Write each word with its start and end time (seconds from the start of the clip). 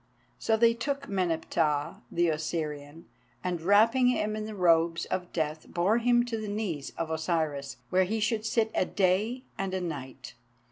'"So 0.39 0.57
they 0.57 0.73
took 0.73 1.07
Meneptah 1.07 2.01
the 2.11 2.29
Osirian, 2.29 3.05
and 3.43 3.61
wrapping 3.61 4.07
him 4.07 4.35
in 4.35 4.45
the 4.47 4.55
robes 4.55 5.05
of 5.05 5.31
death, 5.31 5.67
bore 5.69 5.99
him 5.99 6.25
to 6.25 6.39
the 6.41 6.47
knees 6.47 6.91
of 6.97 7.11
Osiris, 7.11 7.77
where 7.91 8.05
he 8.05 8.19
should 8.19 8.43
sit 8.43 8.71
a 8.73 8.85
day 8.85 9.43
and 9.59 9.75
a 9.75 9.79
night. 9.81 10.33